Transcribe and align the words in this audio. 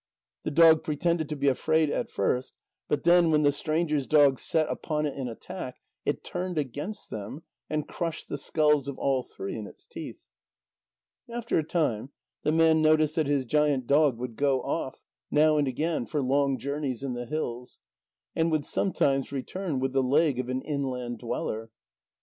The 0.41 0.49
dog 0.49 0.83
pretended 0.83 1.29
to 1.29 1.35
be 1.35 1.47
afraid 1.47 1.91
at 1.91 2.09
first, 2.09 2.55
but 2.87 3.03
then, 3.03 3.29
when 3.29 3.43
the 3.43 3.51
stranger's 3.51 4.07
dog 4.07 4.39
set 4.39 4.67
upon 4.67 5.05
it 5.05 5.15
in 5.15 5.27
attack, 5.27 5.77
it 6.05 6.23
turned 6.23 6.57
against 6.57 7.11
them, 7.11 7.43
and 7.69 7.87
crushed 7.87 8.27
the 8.27 8.39
skulls 8.39 8.87
of 8.87 8.97
all 8.97 9.21
three 9.21 9.55
in 9.55 9.67
its 9.67 9.85
teeth. 9.85 10.17
After 11.29 11.59
a 11.59 11.63
time, 11.63 12.09
the 12.41 12.51
man 12.51 12.81
noticed 12.81 13.15
that 13.15 13.27
his 13.27 13.45
giant 13.45 13.85
dog 13.85 14.17
would 14.17 14.35
go 14.37 14.63
off, 14.63 15.03
now 15.29 15.57
and 15.57 15.67
again, 15.67 16.07
for 16.07 16.19
long 16.23 16.57
journeys 16.57 17.03
in 17.03 17.13
the 17.13 17.27
hills, 17.27 17.79
and 18.35 18.49
would 18.51 18.65
sometimes 18.65 19.31
return 19.31 19.79
with 19.79 19.93
the 19.93 20.01
leg 20.01 20.39
of 20.39 20.49
an 20.49 20.63
inland 20.63 21.19
dweller. 21.19 21.69